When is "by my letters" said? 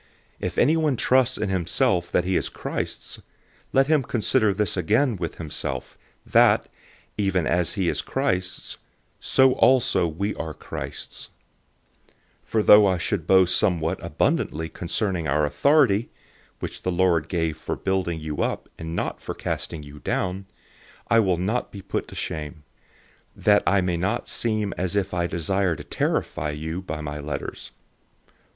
26.81-27.69